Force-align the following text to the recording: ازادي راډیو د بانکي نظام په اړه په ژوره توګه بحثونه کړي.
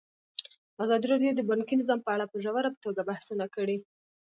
ازادي 0.83 1.05
راډیو 1.13 1.31
د 1.37 1.41
بانکي 1.49 1.73
نظام 1.81 1.99
په 2.03 2.09
اړه 2.15 2.25
په 2.31 2.37
ژوره 2.43 2.69
توګه 2.83 3.01
بحثونه 3.09 3.45
کړي. 3.55 3.77